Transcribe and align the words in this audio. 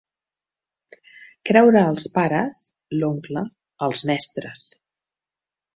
Creure 1.49 1.83
els 1.91 2.07
pares, 2.17 2.63
l'oncle, 3.03 3.47
els 3.89 4.05
mestres. 4.13 4.71